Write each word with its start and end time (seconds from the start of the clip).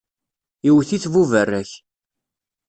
Iwwet-it 0.67 1.05
buberrak. 1.13 1.71